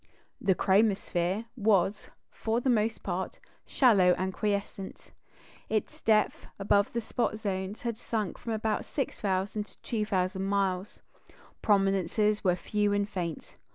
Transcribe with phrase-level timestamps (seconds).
[0.41, 5.11] The "chromosphere" was, for the most part, shallow and quiescent;
[5.69, 10.97] its depth, above the spot zones, had sunk from about 6,000 to 2,000 miles;
[11.61, 13.57] prominences were few and faint.